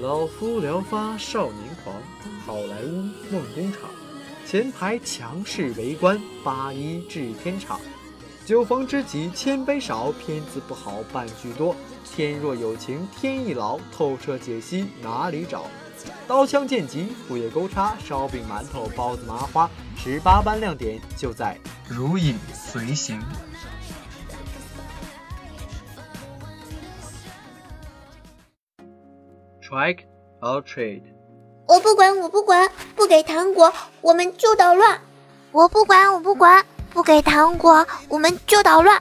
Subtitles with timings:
[0.00, 1.94] 老夫聊发少年狂，
[2.46, 3.82] 好莱坞梦工厂，
[4.46, 7.78] 前排强势围观，八一制片厂。
[8.46, 11.76] 酒逢知己千杯少，片子不好半句多。
[12.04, 15.66] 天若有情天亦老，透彻解析哪里找？
[16.26, 23.20] 刀枪剑戟斧钺钩叉，烧饼馒头包子麻花，十八般亮点就在如影随形。
[29.70, 29.98] Trick
[30.40, 31.02] or treat？
[31.68, 35.00] 我不管，我不管，不给糖果我们就捣乱。
[35.52, 36.66] 我不管，我不管。
[36.92, 39.00] 不给糖果，我们就捣乱。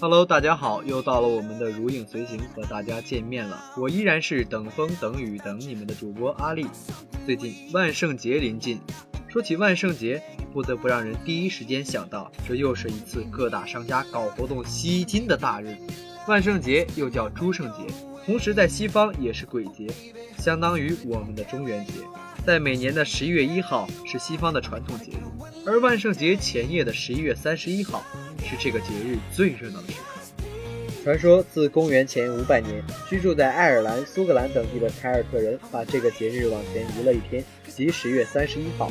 [0.00, 3.62] Hello，大家好，又到了我们的如影随形和大家见面了。
[3.76, 6.66] 我依然是等风等雨等你们的主播阿丽。
[7.24, 8.80] 最近万圣节临近，
[9.28, 10.20] 说起万圣节，
[10.52, 15.94] 不得不让人第一时间想到，这又是一次各大商家搞活动吸金的大日子。
[16.26, 17.94] 万圣节又叫诸圣节，
[18.26, 19.86] 同时在西方也是鬼节，
[20.38, 21.92] 相当于我们的中元节。
[22.46, 28.02] 在每年的十一月一号是西方的传统节日，而万圣节前夜的十一月三十一号
[28.44, 30.20] 是这个节日最热闹的时刻。
[31.02, 38.90] 传说自公元前五百年，居住在爱尔兰、苏格兰等地的凯尔特人把这个节日往前移了一天，即十月三十一号。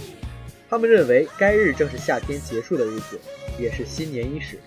[0.69, 3.19] 他们认为该日正是夏天结束的日子，
[3.57, 4.59] 也是新年伊始。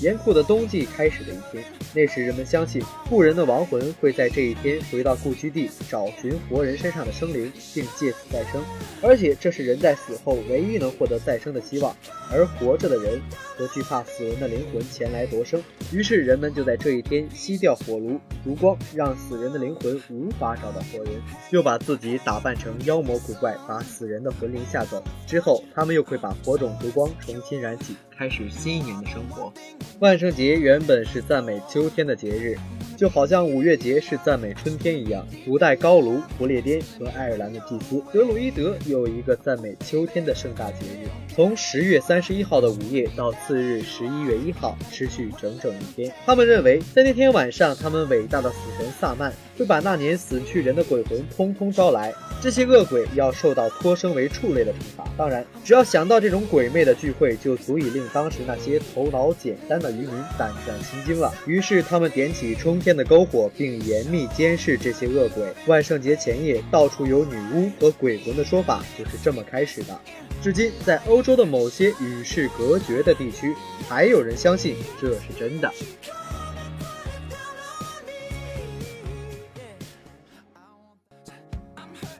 [0.00, 1.62] 严酷的冬季开始的一天，
[1.94, 8.64] 那时人们相信故人的亡魂会在这一天回到故居地找寻活人身上的生灵，并借此再生，
[9.02, 11.94] 而且这是人在死后唯一能获得再生的希望。
[12.32, 13.20] 而活着的人
[13.56, 25.02] 和惧怕死人的灵魂前来夺生，于是人们就在这一天熄掉火炉烛光，让死人的灵魂无法找到活人，又把自己打扮成妖魔鬼怪，把死人的魂灵吓走。
[25.26, 27.96] 之后，他们又会把火种烛光重新燃起。
[28.14, 29.52] 开始新一年的生活。
[29.98, 32.56] 万圣节原本是赞美秋天的节日，
[33.02, 35.26] 就好像五月节是赞美春天一样。
[35.44, 46.14] 古代高卢、不列颠和爱尔兰的祭司德鲁伊德有一个赞美秋天的盛大节日，从十月三十一号的午夜到次日十一月一号，持续整整一天。
[46.24, 55.04] 他们认为，在那天晚上，他们伟大的死神萨曼会把那年死去人的鬼魂通通招来，这些恶鬼要受到托生为畜类的惩罚。
[55.16, 61.34] 当然，只要想到这种鬼魅的聚会，就足以令当时那些头脑简单的渔民胆战心惊了。
[61.48, 65.44] 于是他们点起冲天的篝火，并严密监视这些恶鬼。
[65.66, 70.00] 万圣节前夜，到处有女巫和鬼魂的说法就是这么开始的。
[70.42, 73.54] 至今，在欧洲的某些与世隔绝的地区，
[73.88, 75.70] 还有人相信这是真的。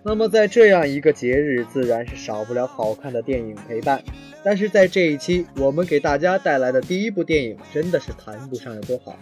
[0.05, 4.03] 那么，在这样一个节日，自然是少不了好看的电影陪伴。
[4.45, 9.17] 但是在这一期，我们给大家带来的第一部电影，真的是谈不上有多好，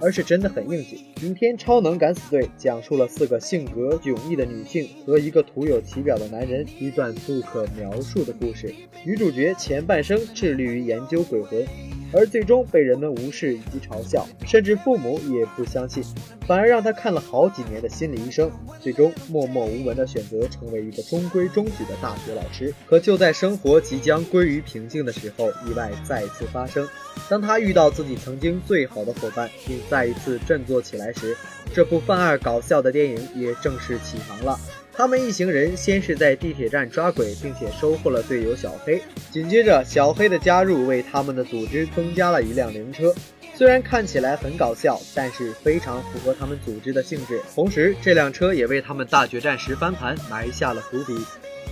[0.00, 0.98] 而是真的很应景。
[1.22, 8.74] 影片《超能敢死队》讲述了四个性格迥异的女性和一个徒有其表的男人一段不可描述的故事。
[9.04, 11.95] 女主角前半生致力于研究鬼魂。
[12.12, 16.02] 而最终被人们无视以及嘲笑，甚至父母也不相信，
[16.46, 18.50] 反而让他看了好几年的心理医生，
[18.80, 22.72] 最终默默无闻的选择成为一个中规中矩的大学老师。
[22.86, 26.88] 可就在生活即将归于平静的时候，意外再次发生。
[27.28, 31.36] 当他遇到自己曾经最好的伙伴，并再一次振作起来时，
[31.74, 34.58] 这部犯二搞笑的电影也正式启航了。
[34.96, 39.02] 他们一行人先是在地铁站抓鬼，并且收获了队友小黑。
[39.30, 43.14] 紧接着，小黑的加入为他们的组织增加了一辆灵车。
[43.54, 47.42] 虽然看起来很搞笑，但是非常符合他们组织的性质。
[47.54, 51.14] 同时，这辆车也为他们大决战时翻盘埋下了伏笔。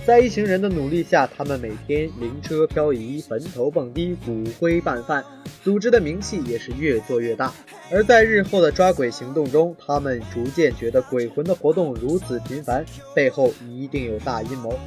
[0.05, 5.23] 在一行人的努力下，他们每天灵车漂移、坟头蹦迪、骨灰拌饭，
[5.63, 7.51] 组织的名气也是越做越大。
[7.91, 12.85] 而在日后的抓鬼行动中，他们逐渐觉得鬼魂的活动如此频繁，
[13.15, 14.77] 背后一定有大阴谋。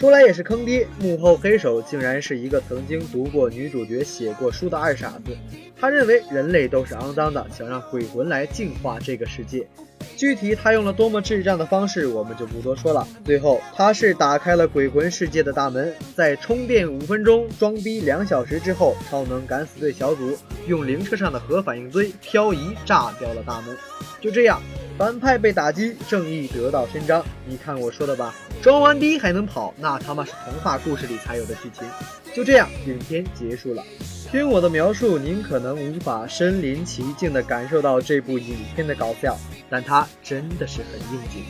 [0.00, 5.36] 说来也是坑爹，幕后黑手竟然是一个曾经读过女主角写过书的二傻子。
[5.78, 9.68] 他认为人类都是肮脏的，想让鬼魂来净化这个世界。
[10.16, 13.06] 具体他用了多么智障的方式，我们就不多说了。
[13.26, 20.34] 最后，他是打开了鬼魂世界的大门，在充电五分钟、装逼两小时之后，超能敢死队小组
[20.66, 23.76] 用灵车上的核反应堆漂移炸掉了大门。
[24.18, 24.62] 就这样，
[24.96, 27.22] 反派被打击，正义得到伸张。
[27.46, 31.88] 你看我说的吧，装完逼还能跑，那他妈是童话故事里才有的剧情。
[32.34, 33.82] 就这样，影片结束了。
[34.30, 39.34] 听我的描述，您可能无法身临其境地感受到这部影片的搞笑，
[39.70, 41.42] 但它真的是很应景。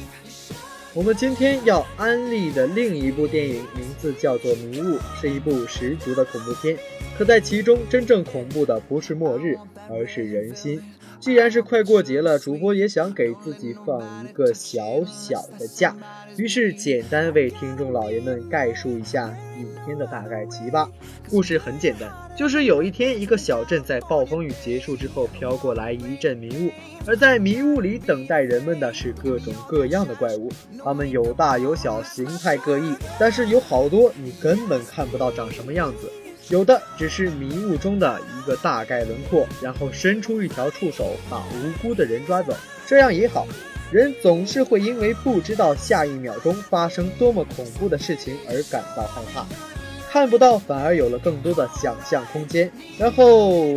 [0.94, 6.76] 我们今天要安利的另一部电影名字叫做《迷雾》，是一部十足的恐怖片。
[7.18, 9.56] 可在其中，真正恐怖的不是末日，
[9.88, 10.80] 而是人心。
[11.20, 15.94] 既然是快过节了，主播也想给自己放一个小小的假，
[16.38, 20.90] 于是简单为听众老爷们概述一下影片的大概齐吧。
[21.28, 26.70] 故事很简单，就是有一天，一个小镇在暴风雨结束之后飘过来一阵迷雾，
[27.06, 30.50] 而在迷雾里等待人们的是各种各样的怪物，
[30.82, 36.10] 它们有大有小，形态各异，但是有好多你根本看不到长什么样子。
[36.50, 42.52] 有的只是迷雾中的一个大概轮廓，然后伸出一条触手把无辜的人抓走，
[42.86, 43.46] 这样也好。
[43.92, 49.46] 人总是会因为不知道下一秒钟发生多么恐怖的事情而感到害怕，
[50.10, 52.70] 看不到反而有了更多的想象空间。
[52.98, 53.72] 然后，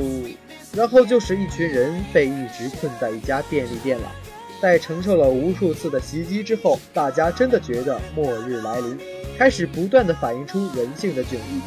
[0.75, 4.11] 然后就是一群人被一直困在一家便利店了，
[4.59, 8.97] 在承受了无数次的袭击之后，大家真的觉得末日来临，
[9.37, 11.61] 开始不断的反映出人性的迥异。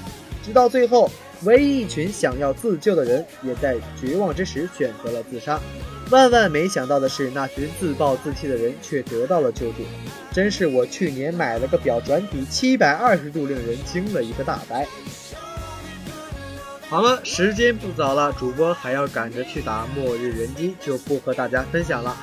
[0.46, 1.10] 直到最后，
[1.42, 5.58] 唯一一群想要自救的人，也在绝望之时选择了自杀。
[6.10, 9.78] 万万没想到的是，那群自暴自弃的人却得到了救助。
[10.32, 14.86] 真是我去年买了个表转体七百二十度，令人惊了一个大白。
[16.88, 22.16] 好了，时间不早了，主播还要赶着去打末日人机，就不和大家分享了。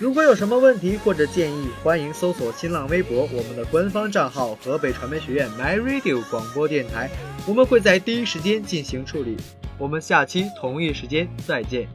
[0.00, 7.08] 如果有什么问题或者建议，欢迎搜索新浪微博我们的官方账号“河北传媒学院 My Radio 广播电台”，
[7.48, 9.34] 我们会在第一时间进行处理。
[9.78, 11.88] 我们下期同一时间再见。